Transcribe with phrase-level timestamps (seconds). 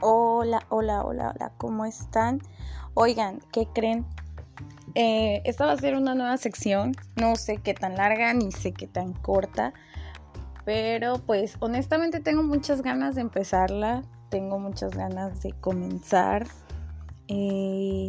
[0.00, 2.42] Hola, hola, hola, hola, ¿cómo están?
[2.92, 4.04] Oigan, ¿qué creen?
[4.94, 8.72] Eh, esta va a ser una nueva sección, no sé qué tan larga ni sé
[8.72, 9.72] qué tan corta,
[10.66, 16.46] pero pues honestamente tengo muchas ganas de empezarla, tengo muchas ganas de comenzar.
[17.28, 18.08] Eh,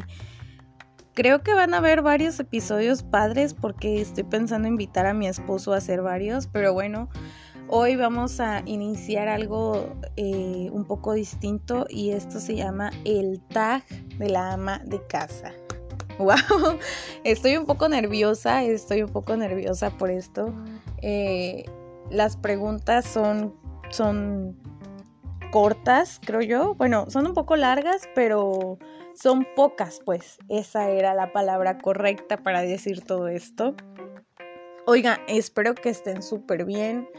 [1.14, 5.74] creo que van a haber varios episodios padres porque estoy pensando invitar a mi esposo
[5.74, 7.08] a hacer varios, pero bueno.
[7.70, 13.84] Hoy vamos a iniciar algo eh, un poco distinto y esto se llama el tag
[14.18, 15.52] de la ama de casa.
[16.18, 16.80] ¡Wow!
[17.26, 20.54] Estoy un poco nerviosa, estoy un poco nerviosa por esto.
[21.02, 21.66] Eh,
[22.10, 23.54] las preguntas son,
[23.90, 24.58] son
[25.52, 26.76] cortas, creo yo.
[26.76, 28.78] Bueno, son un poco largas, pero
[29.14, 30.38] son pocas, pues.
[30.48, 33.76] Esa era la palabra correcta para decir todo esto.
[34.86, 37.10] Oiga, espero que estén súper bien.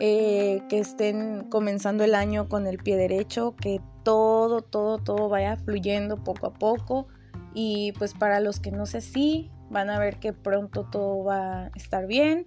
[0.00, 5.56] Eh, que estén comenzando el año con el pie derecho, que todo, todo, todo vaya
[5.56, 7.06] fluyendo poco a poco.
[7.54, 11.64] Y pues para los que no sé si, van a ver que pronto todo va
[11.64, 12.46] a estar bien.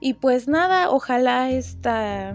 [0.00, 2.34] Y pues nada, ojalá esta,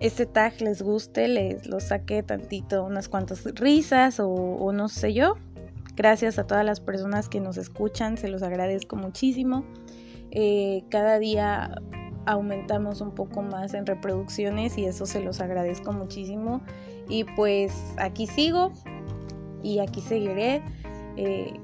[0.00, 5.36] este tag les guste, les lo saque tantito, unas cuantas risas o no sé yo.
[5.94, 9.64] Gracias a todas las personas que nos escuchan, se los agradezco muchísimo.
[10.30, 11.74] Eh, cada día
[12.26, 16.60] aumentamos un poco más en reproducciones y eso se los agradezco muchísimo.
[17.08, 18.72] Y pues aquí sigo
[19.62, 20.62] y aquí seguiré
[21.16, 21.54] eh,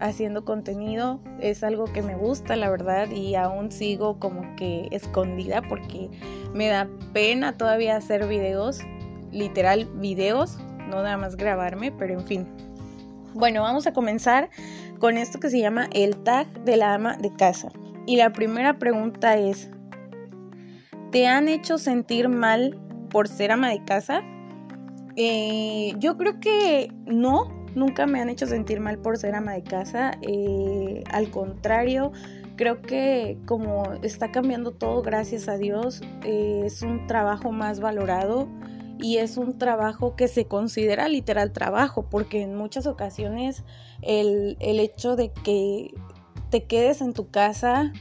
[0.00, 1.20] haciendo contenido.
[1.40, 6.10] Es algo que me gusta, la verdad, y aún sigo como que escondida porque
[6.52, 8.80] me da pena todavía hacer videos,
[9.32, 12.46] literal videos, no nada más grabarme, pero en fin.
[13.34, 14.48] Bueno, vamos a comenzar
[15.00, 17.68] con esto que se llama el tag de la ama de casa.
[18.06, 19.70] Y la primera pregunta es,
[21.14, 22.76] ¿Te han hecho sentir mal
[23.08, 24.22] por ser ama de casa?
[25.14, 29.62] Eh, yo creo que no, nunca me han hecho sentir mal por ser ama de
[29.62, 30.18] casa.
[30.22, 32.10] Eh, al contrario,
[32.56, 38.48] creo que como está cambiando todo, gracias a Dios, eh, es un trabajo más valorado
[38.98, 43.62] y es un trabajo que se considera literal trabajo, porque en muchas ocasiones
[44.02, 45.94] el, el hecho de que
[46.50, 47.92] te quedes en tu casa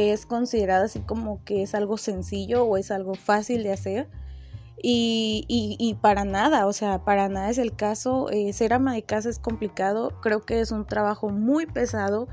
[0.00, 4.08] es considerada así como que es algo sencillo o es algo fácil de hacer.
[4.88, 8.30] Y, para nada, o sea, para nada es el caso.
[8.30, 12.28] Eh, ser ama de casa es complicado, creo que es un trabajo muy pesado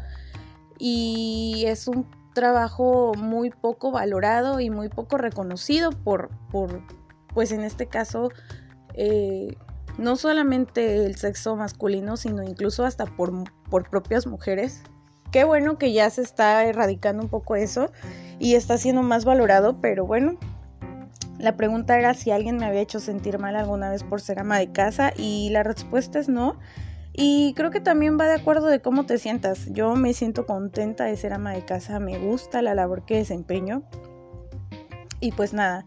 [0.78, 6.82] y es un trabajo muy poco valorado y muy poco reconocido por, por
[7.34, 8.30] pues en este caso,
[8.94, 9.56] eh,
[9.98, 13.32] no solamente el sexo masculino, sino incluso hasta por,
[13.70, 14.84] por propias mujeres
[15.34, 17.92] qué bueno que ya se está erradicando un poco eso
[18.38, 20.38] y está siendo más valorado, pero bueno,
[21.40, 24.60] la pregunta era si alguien me había hecho sentir mal alguna vez por ser ama
[24.60, 26.60] de casa y la respuesta es no.
[27.14, 29.68] Y creo que también va de acuerdo de cómo te sientas.
[29.72, 33.82] Yo me siento contenta de ser ama de casa, me gusta la labor que desempeño.
[35.20, 35.86] Y pues nada,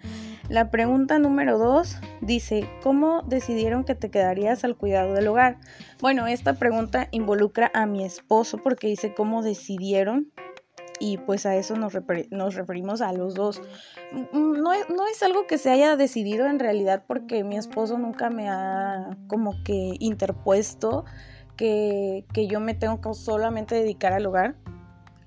[0.48, 5.58] la pregunta número dos dice, ¿cómo decidieron que te quedarías al cuidado del hogar?
[6.00, 10.32] Bueno, esta pregunta involucra a mi esposo porque dice cómo decidieron
[10.98, 13.60] y pues a eso nos, referimos a los dos.
[14.12, 17.98] Mm, no es, no es, algo que se haya decidido en realidad porque mi esposo
[17.98, 21.04] nunca me ha como que interpuesto
[21.56, 24.54] que, que yo me tengo que solamente dedicar al hogar.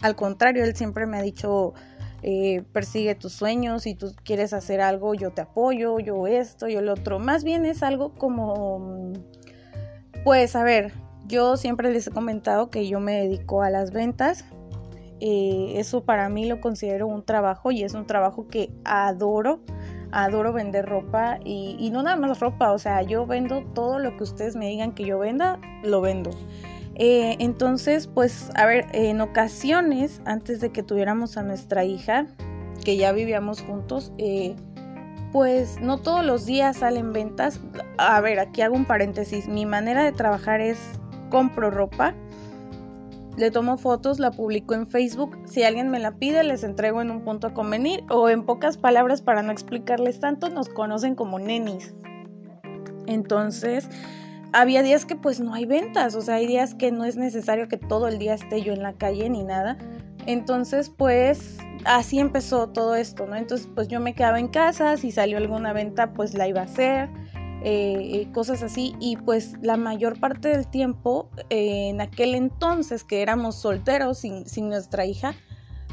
[0.01, 1.73] Al contrario, él siempre me ha dicho,
[2.21, 6.79] eh, persigue tus sueños, si tú quieres hacer algo, yo te apoyo, yo esto, yo
[6.79, 7.19] el otro.
[7.19, 9.13] Más bien es algo como,
[10.23, 10.93] pues a ver,
[11.27, 14.45] yo siempre les he comentado que yo me dedico a las ventas.
[15.21, 19.59] Eh, eso para mí lo considero un trabajo y es un trabajo que adoro.
[20.11, 24.17] Adoro vender ropa y, y no nada más ropa, o sea, yo vendo todo lo
[24.17, 26.31] que ustedes me digan que yo venda, lo vendo.
[26.99, 32.27] Eh, entonces, pues, a ver, en ocasiones, antes de que tuviéramos a nuestra hija,
[32.83, 34.55] que ya vivíamos juntos, eh,
[35.31, 37.61] pues no todos los días salen ventas.
[37.97, 39.47] A ver, aquí hago un paréntesis.
[39.47, 40.77] Mi manera de trabajar es
[41.29, 42.15] compro ropa,
[43.37, 45.37] le tomo fotos, la publico en Facebook.
[45.45, 48.03] Si alguien me la pide, les entrego en un punto a convenir.
[48.09, 51.93] O en pocas palabras, para no explicarles tanto, nos conocen como nenis.
[53.07, 53.87] Entonces,
[54.53, 57.67] había días que pues no hay ventas, o sea, hay días que no es necesario
[57.67, 59.77] que todo el día esté yo en la calle ni nada.
[60.25, 63.35] Entonces, pues así empezó todo esto, ¿no?
[63.35, 66.65] Entonces, pues yo me quedaba en casa, si salió alguna venta, pues la iba a
[66.65, 67.09] hacer,
[67.63, 68.95] eh, cosas así.
[68.99, 74.47] Y pues la mayor parte del tiempo, eh, en aquel entonces que éramos solteros sin,
[74.47, 75.33] sin nuestra hija,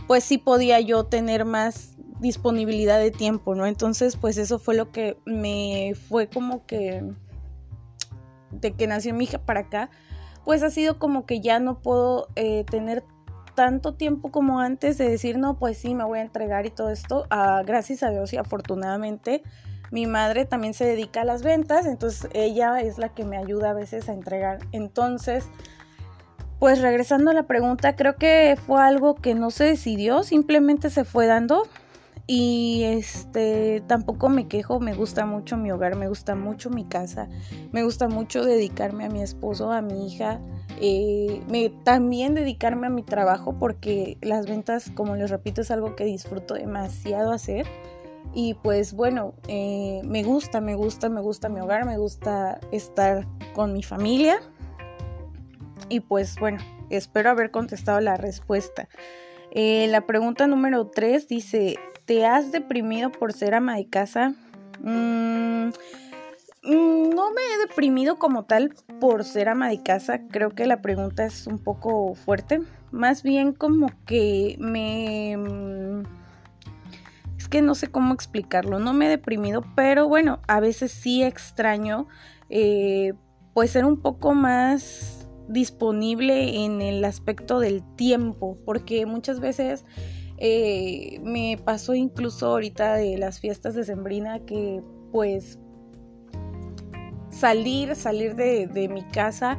[0.07, 3.67] pues sí podía yo tener más disponibilidad de tiempo, ¿no?
[3.67, 7.03] Entonces, pues eso fue lo que me fue como que
[8.51, 9.91] de que nació mi hija para acá,
[10.45, 13.05] pues ha sido como que ya no puedo eh, tener
[13.55, 16.91] tanto tiempo como antes de decir, no, pues sí, me voy a entregar y todo
[16.91, 17.27] esto.
[17.31, 19.43] Ah, gracias a Dios y afortunadamente
[19.91, 23.71] mi madre también se dedica a las ventas, entonces ella es la que me ayuda
[23.71, 24.59] a veces a entregar.
[24.73, 25.49] Entonces,
[26.59, 31.05] pues regresando a la pregunta, creo que fue algo que no se decidió, simplemente se
[31.05, 31.65] fue dando.
[32.29, 37.29] Y este tampoco me quejo, me gusta mucho mi hogar, me gusta mucho mi casa,
[37.71, 40.41] me gusta mucho dedicarme a mi esposo, a mi hija,
[40.81, 45.95] eh, me, también dedicarme a mi trabajo porque las ventas, como les repito, es algo
[45.95, 47.67] que disfruto demasiado hacer.
[48.35, 53.27] Y pues bueno, eh, me gusta, me gusta, me gusta mi hogar, me gusta estar
[53.55, 54.41] con mi familia.
[55.89, 56.59] Y pues bueno,
[56.91, 58.89] espero haber contestado la respuesta.
[59.53, 64.35] Eh, la pregunta número 3 dice, ¿te has deprimido por ser ama de casa?
[64.81, 65.69] Mm,
[66.63, 70.27] mm, no me he deprimido como tal por ser ama de casa.
[70.29, 72.63] Creo que la pregunta es un poco fuerte.
[72.93, 75.37] Más bien como que me...
[75.37, 76.05] Mm,
[77.37, 78.79] es que no sé cómo explicarlo.
[78.79, 82.07] No me he deprimido, pero bueno, a veces sí extraño
[82.49, 83.13] eh,
[83.53, 89.85] pues ser un poco más disponible en el aspecto del tiempo, porque muchas veces
[90.39, 95.59] eh, me pasó incluso ahorita de las fiestas de Sembrina que pues
[97.31, 99.59] salir, salir de, de mi casa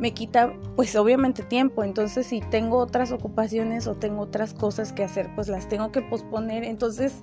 [0.00, 5.02] me quita pues obviamente tiempo, entonces si tengo otras ocupaciones o tengo otras cosas que
[5.02, 7.14] hacer pues las tengo que posponer, entonces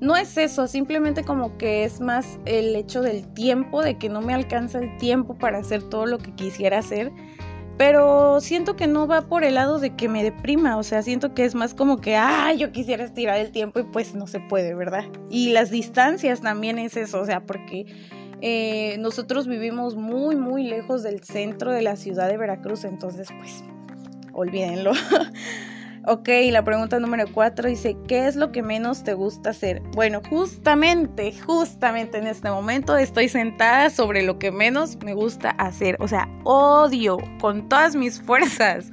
[0.00, 4.20] no es eso, simplemente como que es más el hecho del tiempo, de que no
[4.20, 7.12] me alcanza el tiempo para hacer todo lo que quisiera hacer
[7.76, 11.34] pero siento que no va por el lado de que me deprima, o sea, siento
[11.34, 14.40] que es más como que, ah, yo quisiera estirar el tiempo y pues no se
[14.40, 15.04] puede, ¿verdad?
[15.30, 17.86] Y las distancias también es eso, o sea, porque
[18.40, 23.64] eh, nosotros vivimos muy, muy lejos del centro de la ciudad de Veracruz, entonces pues
[24.32, 24.92] olvídenlo.
[26.08, 29.80] Ok, la pregunta número cuatro dice, ¿qué es lo que menos te gusta hacer?
[29.90, 35.96] Bueno, justamente, justamente en este momento estoy sentada sobre lo que menos me gusta hacer.
[35.98, 38.92] O sea, odio con todas mis fuerzas.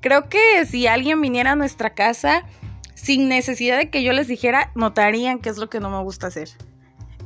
[0.00, 2.44] Creo que si alguien viniera a nuestra casa
[2.94, 6.28] sin necesidad de que yo les dijera, notarían qué es lo que no me gusta
[6.28, 6.48] hacer.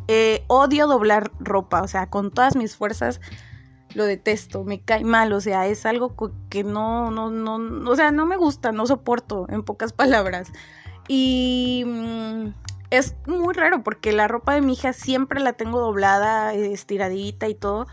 [0.08, 3.20] Eh, odio doblar ropa, o sea, con todas mis fuerzas
[3.96, 6.14] lo detesto, me cae mal, o sea, es algo
[6.50, 10.52] que no, no, no, o sea, no me gusta, no soporto, en pocas palabras.
[11.08, 12.48] Y mm,
[12.90, 17.54] es muy raro porque la ropa de mi hija siempre la tengo doblada, estiradita y
[17.54, 17.87] todo.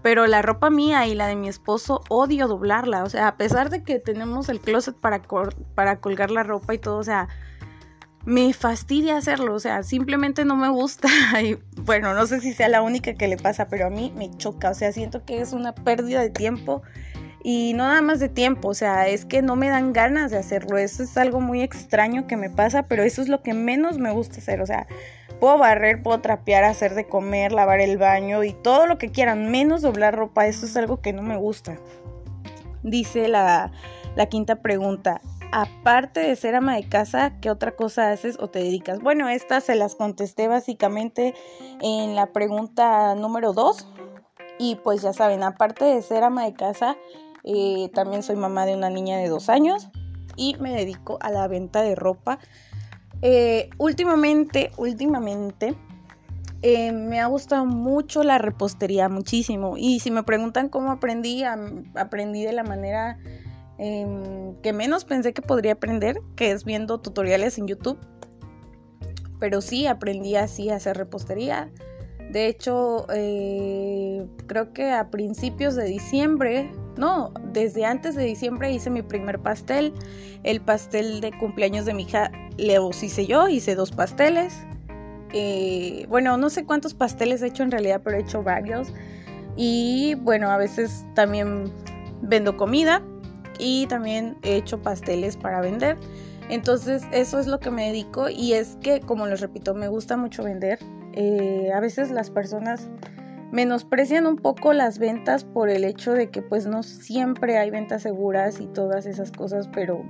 [0.00, 3.02] Pero la ropa mía y la de mi esposo odio doblarla.
[3.04, 5.22] O sea, a pesar de que tenemos el closet para,
[5.74, 7.28] para colgar la ropa y todo, o sea,
[8.24, 11.08] me fastidia hacerlo, o sea, simplemente no me gusta.
[11.84, 14.70] Bueno, no sé si sea la única que le pasa, pero a mí me choca,
[14.70, 16.82] o sea, siento que es una pérdida de tiempo
[17.42, 20.38] y no nada más de tiempo, o sea, es que no me dan ganas de
[20.38, 20.78] hacerlo.
[20.78, 24.12] Eso es algo muy extraño que me pasa, pero eso es lo que menos me
[24.12, 24.86] gusta hacer, o sea,
[25.40, 29.50] puedo barrer, puedo trapear, hacer de comer, lavar el baño y todo lo que quieran,
[29.50, 31.78] menos doblar ropa, eso es algo que no me gusta.
[32.84, 33.72] Dice la,
[34.14, 35.20] la quinta pregunta,
[35.52, 39.00] aparte de ser ama de casa, ¿qué otra cosa haces o te dedicas?
[39.00, 41.34] Bueno, estas se las contesté básicamente
[41.82, 43.86] en la pregunta número 2.
[44.58, 46.96] Y pues ya saben, aparte de ser ama de casa,
[47.44, 49.88] eh, también soy mamá de una niña de dos años
[50.36, 52.38] y me dedico a la venta de ropa.
[53.20, 55.74] Eh, últimamente, últimamente,
[56.62, 59.76] eh, me ha gustado mucho la repostería, muchísimo.
[59.76, 63.18] Y si me preguntan cómo aprendí, aprendí de la manera
[63.78, 67.98] Em, que menos pensé que podría aprender, que es viendo tutoriales en YouTube.
[69.40, 71.70] Pero sí, aprendí así a hacer repostería.
[72.30, 78.88] De hecho, eh, creo que a principios de diciembre, no, desde antes de diciembre hice
[78.88, 79.92] mi primer pastel.
[80.44, 84.54] El pastel de cumpleaños de mi hija le hice yo, hice dos pasteles.
[85.32, 88.92] Eh, bueno, no sé cuántos pasteles he hecho en realidad, pero he hecho varios.
[89.56, 91.72] Y bueno, a veces también
[92.22, 93.02] vendo comida
[93.58, 95.98] y también he hecho pasteles para vender.
[96.48, 100.16] Entonces eso es lo que me dedico y es que, como les repito, me gusta
[100.16, 100.78] mucho vender.
[101.14, 102.90] Eh, a veces las personas
[103.52, 108.02] menosprecian un poco las ventas por el hecho de que pues no siempre hay ventas
[108.02, 110.04] seguras y todas esas cosas, pero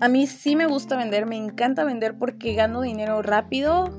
[0.00, 3.90] a mí sí me gusta vender, me encanta vender porque gano dinero rápido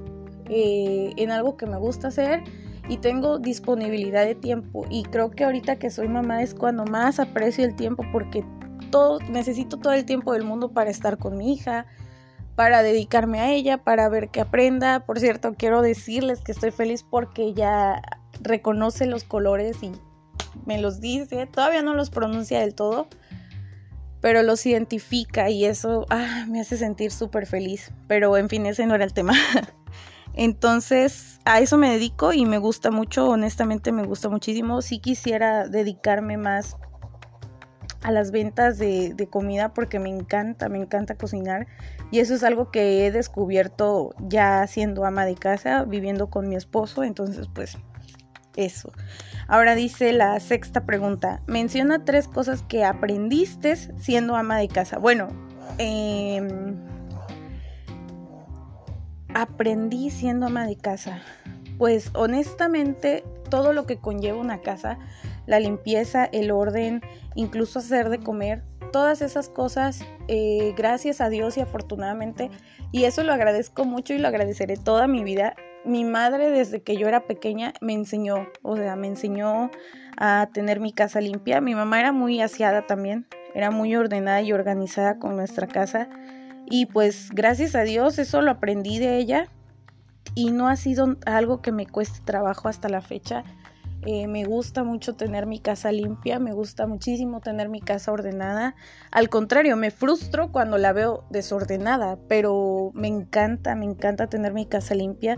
[0.49, 2.43] eh, en algo que me gusta hacer
[2.89, 7.19] y tengo disponibilidad de tiempo y creo que ahorita que soy mamá es cuando más
[7.19, 8.43] aprecio el tiempo porque
[8.89, 11.85] todo necesito todo el tiempo del mundo para estar con mi hija,
[12.55, 15.05] para dedicarme a ella, para ver que aprenda.
[15.05, 18.01] Por cierto, quiero decirles que estoy feliz porque ya
[18.41, 19.91] reconoce los colores y
[20.65, 21.45] me los dice.
[21.45, 23.07] Todavía no los pronuncia del todo,
[24.21, 27.93] pero los identifica y eso ah, me hace sentir súper feliz.
[28.07, 29.33] Pero en fin, ese no era el tema.
[30.33, 34.81] Entonces, a eso me dedico y me gusta mucho, honestamente me gusta muchísimo.
[34.81, 36.77] Si quisiera dedicarme más
[38.01, 41.67] a las ventas de, de, comida porque me encanta, me encanta cocinar
[42.11, 46.55] y eso es algo que he descubierto ya siendo ama de casa, viviendo con mi
[46.55, 47.77] esposo, entonces pues
[48.55, 48.91] eso.
[49.47, 54.97] Ahora dice la sexta pregunta, menciona tres cosas que aprendiste siendo ama de casa.
[54.97, 55.27] Bueno,
[55.77, 56.41] eh,
[59.33, 61.21] aprendí siendo ama de casa.
[61.77, 64.99] Pues honestamente todo lo que conlleva una casa,
[65.45, 67.01] la limpieza, el orden,
[67.35, 72.49] incluso hacer de comer, todas esas cosas, eh, gracias a Dios y afortunadamente,
[72.91, 75.55] y eso lo agradezco mucho y lo agradeceré toda mi vida.
[75.85, 79.71] Mi madre desde que yo era pequeña me enseñó, o sea, me enseñó
[80.17, 81.61] a tener mi casa limpia.
[81.61, 86.09] Mi mamá era muy aseada también, era muy ordenada y organizada con nuestra casa.
[86.69, 89.47] Y pues gracias a Dios eso lo aprendí de ella
[90.35, 93.43] y no ha sido algo que me cueste trabajo hasta la fecha.
[94.05, 98.75] Eh, me gusta mucho tener mi casa limpia, me gusta muchísimo tener mi casa ordenada.
[99.11, 104.65] Al contrario, me frustro cuando la veo desordenada, pero me encanta, me encanta tener mi
[104.65, 105.37] casa limpia.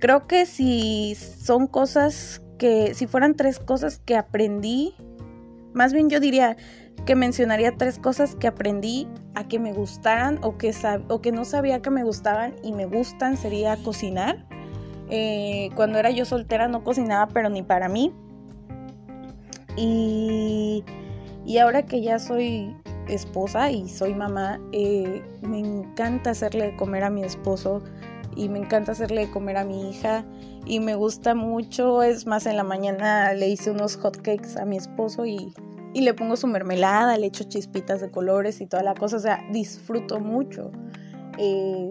[0.00, 4.94] Creo que si son cosas que, si fueran tres cosas que aprendí,
[5.72, 6.58] más bien yo diría
[7.06, 10.72] que mencionaría tres cosas que aprendí a que me gustaran o que,
[11.08, 14.46] o que no sabía que me gustaban y me gustan, sería cocinar
[15.10, 18.12] eh, cuando era yo soltera no cocinaba, pero ni para mí.
[19.76, 20.84] Y,
[21.44, 22.74] y ahora que ya soy
[23.08, 27.82] esposa y soy mamá, eh, me encanta hacerle de comer a mi esposo
[28.36, 30.24] y me encanta hacerle de comer a mi hija
[30.64, 32.02] y me gusta mucho.
[32.02, 35.52] Es más, en la mañana le hice unos hot cakes a mi esposo y,
[35.94, 39.16] y le pongo su mermelada, le echo chispitas de colores y toda la cosa.
[39.16, 40.70] O sea, disfruto mucho.
[41.38, 41.90] Eh,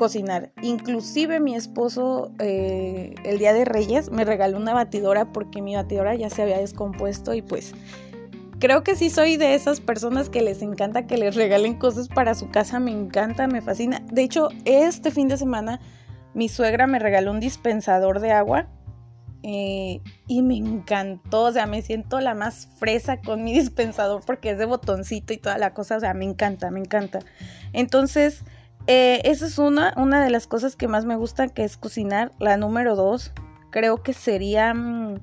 [0.00, 0.50] cocinar.
[0.62, 6.14] Inclusive mi esposo eh, el día de Reyes me regaló una batidora porque mi batidora
[6.14, 7.74] ya se había descompuesto y pues
[8.60, 12.34] creo que sí soy de esas personas que les encanta que les regalen cosas para
[12.34, 14.00] su casa, me encanta, me fascina.
[14.10, 15.80] De hecho, este fin de semana
[16.32, 18.68] mi suegra me regaló un dispensador de agua
[19.42, 24.50] eh, y me encantó, o sea, me siento la más fresa con mi dispensador porque
[24.50, 27.20] es de botoncito y toda la cosa, o sea, me encanta, me encanta.
[27.72, 28.44] Entonces,
[28.86, 32.32] eh, esa es una, una de las cosas que más me gusta, que es cocinar.
[32.38, 33.32] La número dos,
[33.70, 35.20] creo que sería mm,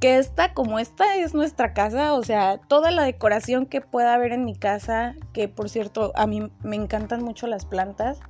[0.00, 4.32] que esta, como esta es nuestra casa, o sea, toda la decoración que pueda haber
[4.32, 8.20] en mi casa, que por cierto, a mí me encantan mucho las plantas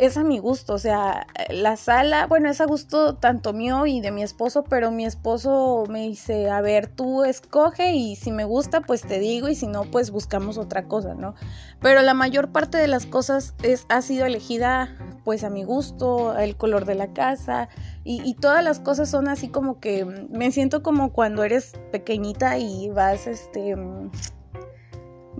[0.00, 4.00] es a mi gusto, o sea, la sala, bueno, es a gusto tanto mío y
[4.00, 8.44] de mi esposo, pero mi esposo me dice, a ver, tú escoge y si me
[8.44, 11.34] gusta, pues te digo y si no, pues buscamos otra cosa, ¿no?
[11.82, 16.34] Pero la mayor parte de las cosas es, ha sido elegida pues a mi gusto,
[16.38, 17.68] el color de la casa
[18.02, 22.56] y, y todas las cosas son así como que me siento como cuando eres pequeñita
[22.56, 23.76] y vas, este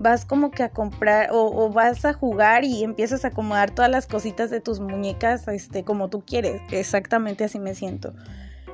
[0.01, 4.07] vas como que a comprar o, vas a jugar y empiezas a acomodar todas las
[4.07, 6.61] cositas de tus muñecas este, como tú quieres.
[6.71, 8.13] Exactamente así me siento.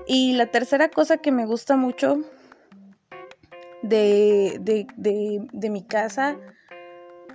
[0.08, 2.22] Y la tercera cosa que me gusta mucho
[3.82, 6.38] de, de, mi casa,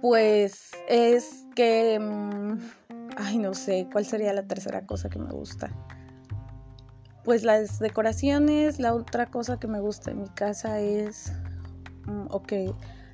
[0.00, 1.98] pues es que...
[2.00, 2.58] Mm,
[3.18, 5.70] ay, no sé, ¿cuál sería la tercera cosa que me gusta?
[7.24, 11.30] Pues las decoraciones, la otra cosa que me gusta de mi casa es...
[12.06, 12.52] Mm, ok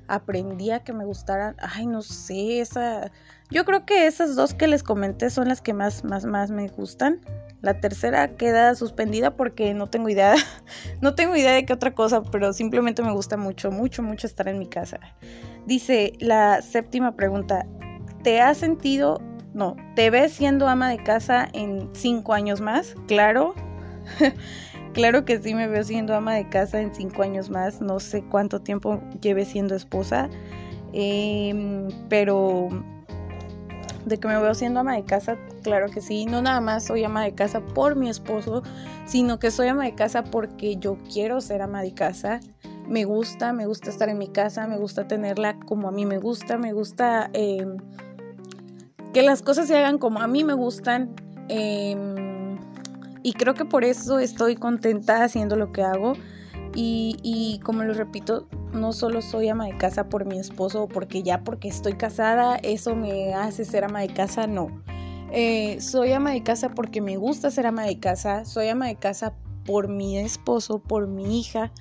[0.09, 3.11] aprendí a que me gustaran, ay, no sé, esa,
[3.49, 6.67] yo creo que esas dos que les comenté son las que más, más, más me
[6.67, 7.21] gustan.
[7.61, 10.35] La tercera queda suspendida porque no tengo idea,
[11.01, 14.47] no tengo idea de qué otra cosa, pero simplemente me gusta mucho, mucho, mucho estar
[14.47, 14.99] en mi casa.
[15.65, 17.65] Dice la séptima pregunta,
[18.23, 19.21] ¿te has sentido,
[19.53, 22.95] no, te ves siendo ama de casa en cinco años más?
[23.07, 23.53] Claro.
[24.93, 28.23] Claro que sí me veo siendo ama de casa en cinco años más, no sé
[28.23, 30.29] cuánto tiempo lleve siendo esposa,
[30.93, 32.69] em, pero
[34.05, 37.03] de que me veo siendo ama de casa, claro que sí, no nada más soy
[37.03, 38.63] ama de casa por mi esposo,
[39.05, 42.39] sino que soy ama de casa porque yo quiero ser ama de casa,
[42.87, 46.17] me gusta, me gusta estar en mi casa, me gusta tenerla como a mí me
[46.17, 47.77] gusta, me gusta em,
[49.13, 51.15] que las cosas se hagan como a mí me gustan.
[51.49, 52.28] Eh,
[53.23, 56.13] y creo que por eso estoy contenta haciendo lo que hago.
[56.75, 61.23] Y, como lo repito, no solo soy ama de casa por mi esposo o porque
[61.23, 64.67] ya porque estoy casada, eso me hace ser ama de casa, no.
[65.31, 68.95] Eh, soy ama de casa porque me gusta ser ama de casa, soy ama de
[68.95, 69.33] casa
[69.65, 71.71] por mi esposo, por mi hija,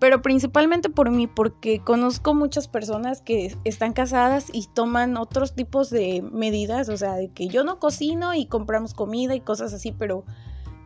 [0.00, 5.90] pero principalmente por mí, porque conozco muchas personas que están casadas y toman otros tipos
[5.90, 9.92] de medidas, o sea, de que yo no cocino y compramos comida y cosas así,
[9.92, 10.24] pero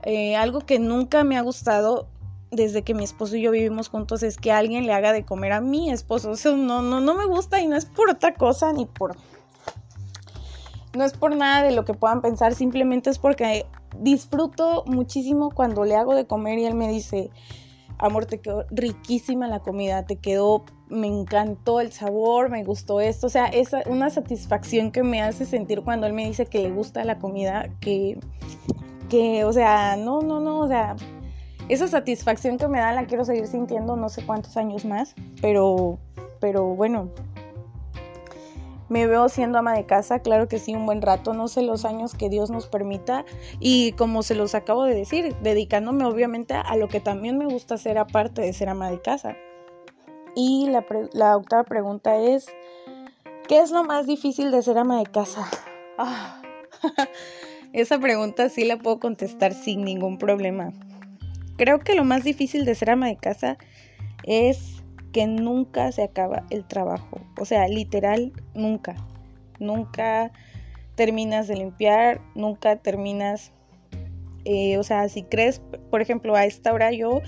[0.04, 2.08] eh, algo que nunca me ha gustado
[2.50, 5.52] desde que mi esposo y yo vivimos juntos es que alguien le haga de comer
[5.52, 6.30] a mi esposo.
[6.34, 9.16] O sea, no, no, no me gusta y no es por otra cosa ni por...
[10.94, 13.66] No es por nada de lo que puedan pensar, simplemente es porque
[13.98, 17.30] disfruto muchísimo cuando le hago de comer y él me dice,
[17.98, 23.26] amor, te quedó riquísima la comida, te quedó, me encantó el sabor, me gustó esto.
[23.26, 26.70] O sea, es una satisfacción que me hace sentir cuando él me dice que le
[26.70, 28.18] gusta la comida, que,
[29.08, 30.96] que, o sea, no, no, no, o sea,
[31.68, 35.98] esa satisfacción que me da la quiero seguir sintiendo no sé cuántos años más, pero,
[36.40, 37.10] pero bueno,
[38.88, 41.84] me veo siendo ama de casa, claro que sí, un buen rato, no sé los
[41.84, 43.24] años que Dios nos permita
[43.58, 47.76] y como se los acabo de decir, dedicándome obviamente a lo que también me gusta
[47.76, 49.36] hacer aparte de ser ama de casa.
[50.36, 52.46] Y la, la octava pregunta es,
[53.48, 55.48] ¿qué es lo más difícil de ser ama de casa?
[55.96, 56.42] Ah,
[57.74, 60.72] esa pregunta sí la puedo contestar sin ningún problema.
[61.56, 63.58] Creo que lo más difícil de ser ama de casa
[64.22, 67.20] es que nunca se acaba el trabajo.
[67.38, 68.94] O sea, literal, nunca.
[69.58, 70.30] Nunca
[70.94, 73.52] terminas de limpiar, nunca terminas...
[74.44, 77.22] Eh, o sea, si crees, por ejemplo, a esta hora yo,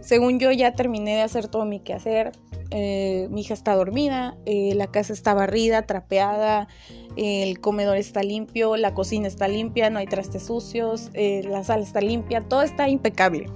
[0.00, 2.32] según yo ya terminé de hacer todo mi quehacer,
[2.70, 6.68] eh, mi hija está dormida, eh, la casa está barrida, trapeada,
[7.16, 11.82] el comedor está limpio, la cocina está limpia, no hay trastes sucios, eh, la sala
[11.82, 13.46] está limpia, todo está impecable.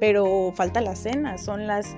[0.00, 1.96] Pero falta la cena, son las,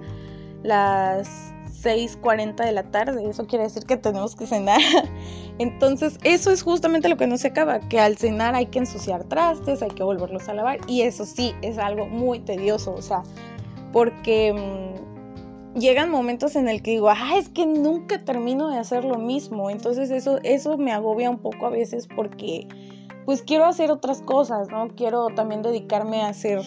[0.63, 1.52] las
[1.83, 4.81] 6.40 de la tarde, eso quiere decir que tenemos que cenar.
[5.59, 9.25] Entonces, eso es justamente lo que no se acaba, que al cenar hay que ensuciar
[9.25, 13.23] trastes, hay que volverlos a lavar y eso sí, es algo muy tedioso, o sea,
[13.92, 14.53] porque...
[14.53, 14.92] Mm,
[15.75, 19.71] llegan momentos en el que digo, ah, es que nunca termino de hacer lo mismo.
[19.71, 22.68] Entonces eso, eso me agobia un poco a veces porque
[23.25, 24.88] pues quiero hacer otras cosas, ¿no?
[24.88, 26.61] Quiero también dedicarme a hacer,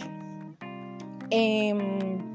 [1.30, 2.35] em,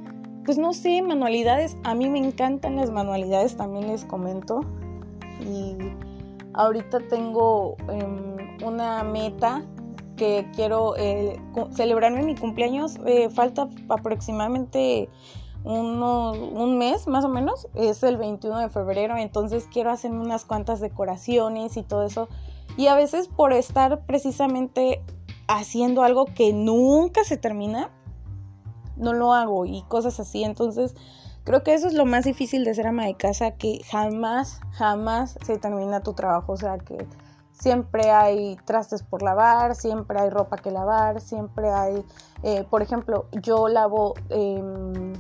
[0.51, 1.77] pues no sé, manualidades.
[1.85, 4.63] A mí me encantan las manualidades, también les comento.
[5.41, 5.77] Y
[6.55, 9.63] ahorita tengo em, una meta
[10.17, 12.99] que quiero eh, celebrarme mi cumpleaños.
[13.07, 15.09] Eh, falta aproximadamente
[15.63, 20.81] un mes más o menos, es el 21 de febrero, entonces quiero hacerme unas cuantas
[20.81, 22.29] decoraciones y todo eso.
[22.77, 25.01] Y a veces por estar precisamente
[25.47, 27.93] haciendo algo que nunca se termina,
[29.01, 30.45] no lo hago y cosas así.
[30.45, 30.95] Entonces
[31.45, 35.39] creo que eso es lo más difícil de ser ama de casa, que jamás, jamás
[35.45, 36.53] se termina tu trabajo.
[36.53, 37.07] O sea que
[37.53, 42.05] siempre hay trastes por lavar, siempre hay ropa que lavar, siempre hay,
[42.43, 44.15] eh, por ejemplo, yo lavo...
[44.29, 45.13] Em,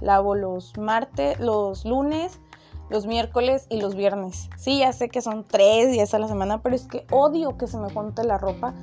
[0.00, 2.40] Lavo los martes, los lunes,
[2.88, 4.48] los miércoles y los viernes.
[4.56, 7.66] Sí, ya sé que son tres días a la semana, pero es que odio que
[7.66, 8.74] se me junte la ropa.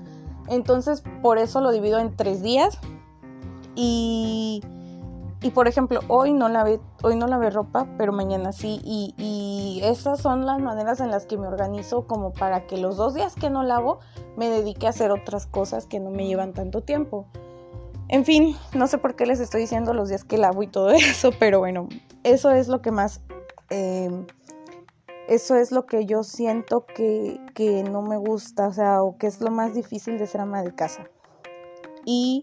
[0.48, 2.80] Entonces, por eso lo divido en tres días.
[3.80, 4.64] Y,
[5.40, 8.82] y por ejemplo, hoy no lavé, hoy no lavé ropa, pero mañana sí.
[8.84, 12.98] Y, y esas son las maneras en las que me organizo como para que los
[12.98, 14.00] dos días que no lavo
[14.36, 17.28] me dedique a hacer otras cosas que no me llevan tanto tiempo.
[18.10, 20.90] En fin, no sé por qué les estoy diciendo los días que lavo y todo
[20.92, 21.88] eso, pero bueno,
[22.24, 23.22] eso es lo que más...
[23.70, 24.26] Em,
[25.28, 29.28] eso es lo que yo siento que, que no me gusta, o sea, o que
[29.28, 31.04] es lo más difícil de ser ama de casa.
[32.06, 32.42] Y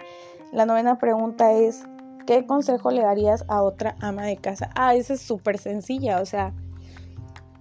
[0.54, 1.84] la novena pregunta es,
[2.26, 4.70] ¿qué consejo le darías a otra ama de casa?
[4.74, 6.54] Ah, esa es súper sencilla, o sea,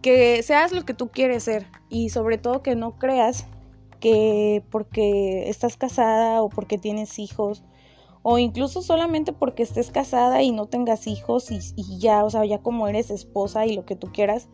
[0.02, 3.48] que seas lo que tú quieres ser y sobre todo que no creas
[4.00, 7.64] que porque estás casada o porque tienes hijos
[8.22, 11.60] o incluso solamente porque estés casada y no tengas hijos y,
[12.00, 14.50] ya, o sea, ya como eres esposa y lo que tú quieras,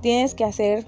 [0.00, 0.86] tienes que hacer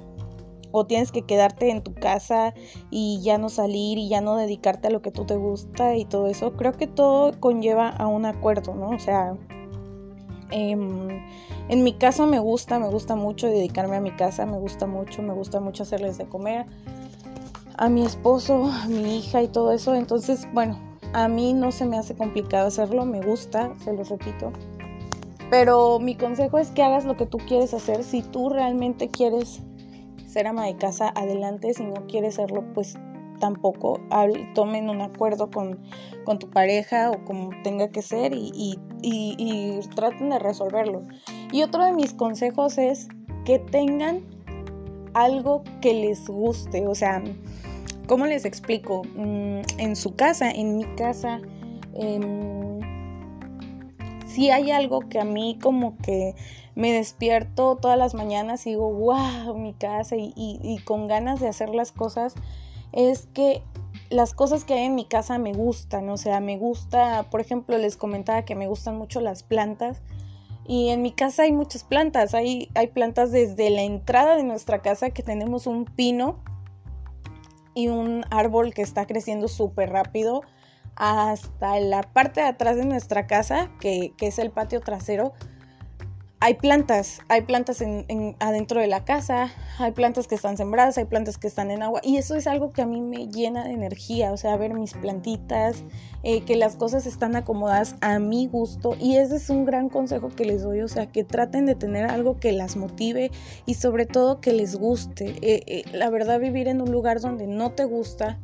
[0.73, 2.55] o tienes que quedarte en tu casa
[2.91, 6.05] y ya no salir y ya no dedicarte a lo que tú te gusta y
[6.05, 6.53] todo eso.
[6.57, 8.91] Creo que todo conlleva a un acuerdo, ¿no?
[8.91, 9.37] O sea,
[10.51, 11.09] em,
[11.69, 15.23] en mi caso me gusta, me gusta mucho dedicarme a mi casa, me gusta mucho,
[15.23, 16.67] me gusta mucho hacerles de comer
[17.79, 19.95] a mi esposo, a mi hija y todo eso.
[19.95, 20.79] Entonces, bueno,
[21.13, 24.53] a mí no se me hace complicado hacerlo, me gusta, se lo repito.
[25.51, 28.03] Pero mi consejo es que hagas lo que tú quieres hacer.
[28.03, 29.63] Si tú realmente quieres
[30.37, 31.73] ser ama de casa, adelante.
[31.75, 32.97] Si no quieres serlo, pues
[33.41, 34.01] tampoco.
[34.55, 35.79] Tomen un acuerdo con,
[36.39, 41.03] tu pareja o como tenga que ser y, y traten de resolverlo.
[41.53, 43.09] Y otro de mis consejos es
[43.45, 44.23] que tengan
[45.15, 46.87] algo que les guste.
[46.87, 47.23] O sea,
[48.09, 49.03] ¿Cómo les explico?
[49.17, 51.41] Mm, en su casa, en mi casa,
[51.99, 52.81] Em,
[54.27, 56.35] si hay algo que a mí como que
[56.77, 61.71] me despierto todas las mañanas y digo, wow, mi casa y, con ganas de hacer
[61.71, 62.35] las cosas,
[62.93, 63.63] es que
[64.11, 67.79] las cosas que hay en mi casa me gustan, o sea, me gusta, por ejemplo,
[67.79, 70.03] les comentaba que me gustan mucho las plantas
[70.67, 74.83] y en mi casa hay muchas plantas, hay, hay plantas desde la entrada de nuestra
[74.83, 76.45] casa que tenemos un pino
[77.75, 80.43] y un árbol que está creciendo súper rápido
[80.95, 85.33] hasta la parte de atrás de nuestra casa, que, que es el patio trasero
[86.39, 91.07] hay plantas, hay plantas en, adentro de la casa, hay plantas que están sembradas, hay
[91.07, 93.73] plantas que están en agua y eso es algo que a mí me llena de
[93.73, 95.83] energía, o sea, ver mis plantitas,
[96.23, 100.29] eh, que las cosas están acomodadas a mi gusto y ese es un gran consejo
[100.29, 103.31] que les doy, o sea, que traten de tener algo que las motive
[103.65, 105.37] y sobre todo que les guste.
[105.41, 108.39] Eh, eh, la verdad, vivir en un lugar donde no te gusta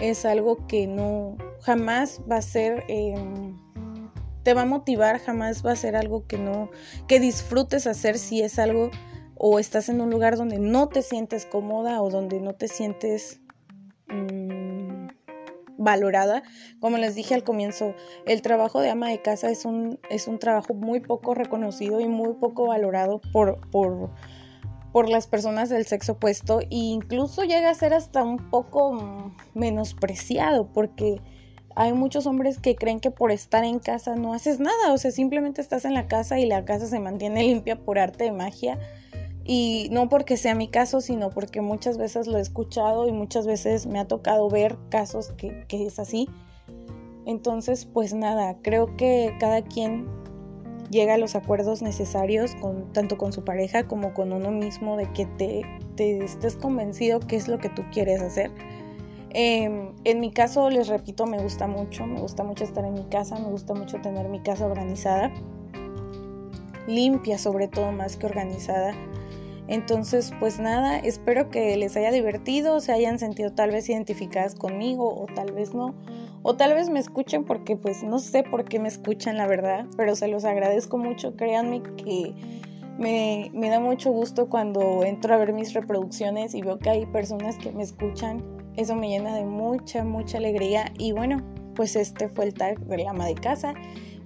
[0.00, 3.49] es algo que no jamás va a ser em,
[4.42, 6.70] te va a motivar, jamás va a ser algo que no,
[7.08, 8.90] que disfrutes hacer si es algo
[9.36, 13.40] o estás en un lugar donde no te sientes cómoda o donde no te sientes
[14.08, 15.08] mm,
[15.78, 16.42] valorada.
[16.78, 17.94] Como les dije al comienzo,
[18.26, 22.06] el trabajo de ama de casa es un, es un trabajo muy poco reconocido y
[22.06, 24.10] muy poco valorado por, por,
[24.92, 30.70] por las personas del sexo opuesto e incluso llega a ser hasta un poco menospreciado
[30.70, 31.20] porque
[31.76, 35.10] hay muchos hombres que creen que por estar en casa no haces nada, o sea,
[35.10, 38.78] simplemente estás en la casa y la casa se mantiene limpia por arte de magia.
[39.44, 43.46] Y no porque sea mi caso, sino porque muchas veces lo he escuchado y muchas
[43.46, 46.28] veces me ha tocado ver casos que, es así.
[47.26, 50.06] Entonces, pues nada, creo que cada quien
[50.90, 55.10] llega a los acuerdos necesarios con, tanto con su pareja como con uno mismo de
[55.12, 55.62] que te,
[55.96, 58.50] te estés convencido qué es lo que tú quieres hacer
[59.32, 63.04] Em, en mi caso, les repito, me gusta mucho, me gusta mucho estar en mi
[63.04, 65.32] casa, me gusta mucho tener mi casa organizada,
[66.88, 68.92] limpia sobre todo más que organizada.
[69.68, 75.14] Entonces, pues nada, espero que les haya divertido, se hayan sentido tal vez identificadas conmigo
[75.14, 75.94] o tal vez no.
[76.42, 79.86] O tal vez me escuchen porque pues no sé por qué me escuchan la verdad,
[79.96, 81.36] pero se los agradezco mucho.
[81.36, 82.34] Créanme que
[82.98, 87.06] me, me da mucho gusto cuando entro a ver mis reproducciones y veo que hay
[87.06, 88.42] personas que me escuchan
[88.80, 90.92] eso me llena de mucha, mucha alegría.
[90.98, 91.42] Y bueno,
[91.74, 93.74] pues este fue el tag del ama de casa.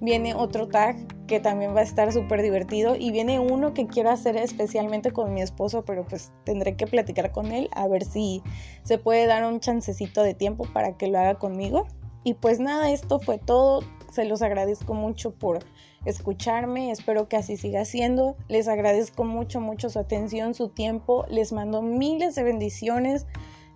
[0.01, 0.95] Viene otro tag
[1.27, 2.95] que también va a estar súper divertido.
[2.95, 7.31] Y viene uno que quiero hacer especialmente con mi esposo, pero pues tendré que platicar
[7.31, 8.41] con él a ver si
[8.83, 11.85] se puede dar un chancecito de tiempo para que lo haga conmigo.
[12.23, 13.81] Y pues nada, esto fue todo.
[14.11, 15.59] Se los agradezco mucho por
[16.05, 18.37] escucharme, espero que así siga siendo.
[18.47, 21.25] Les agradezco mucho, mucho su atención, su tiempo.
[21.29, 23.25] Les mando miles de bendiciones.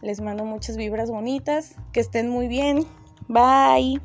[0.02, 1.76] Les mando muchas vibras bonitas.
[1.92, 2.86] Que estén muy bien.
[3.28, 4.02] Bye.